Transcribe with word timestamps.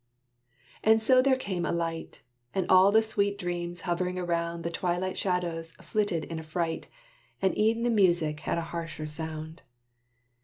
And 0.83 0.99
so 0.99 1.21
there 1.21 1.35
came 1.35 1.63
a 1.63 1.71
light, 1.71 2.23
And 2.55 2.65
all 2.71 2.91
the 2.91 3.03
sweet 3.03 3.37
dreams 3.37 3.81
hovering 3.81 4.17
around 4.17 4.63
The 4.63 4.71
twilight 4.71 5.15
shadows 5.15 5.73
flitted 5.73 6.25
in 6.25 6.39
affright: 6.39 6.87
And 7.39 7.55
e'en 7.55 7.83
the 7.83 7.91
music 7.91 8.39
had 8.39 8.57
a 8.57 8.61
harsher 8.73 9.05
sound. 9.05 9.61